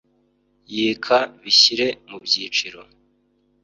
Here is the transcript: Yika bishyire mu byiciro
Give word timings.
Yika 0.75 1.17
bishyire 1.41 1.87
mu 2.09 2.17
byiciro 2.25 2.81